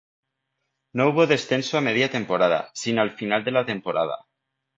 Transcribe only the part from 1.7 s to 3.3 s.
a media temporada, sin al